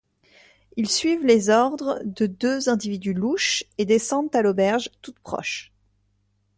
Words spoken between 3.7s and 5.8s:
et descendent à l'auberge toute proche.